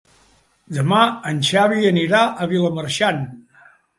[0.77, 1.01] Demà
[1.33, 3.21] en Xavi anirà a Vilamarxant.